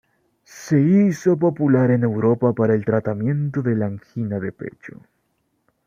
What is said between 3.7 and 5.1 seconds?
la angina de pecho.